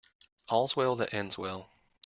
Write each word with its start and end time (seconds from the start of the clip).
All's 0.49 0.75
well 0.75 0.95
that 0.95 1.13
ends 1.13 1.37
well. 1.37 1.69